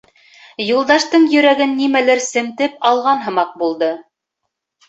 Юлдаштың 0.67 1.27
йөрәген 1.35 1.77
нимәлер 1.81 2.23
семтеп 2.31 2.81
алған 2.93 3.23
һымаҡ 3.27 3.55
булды. 3.63 3.93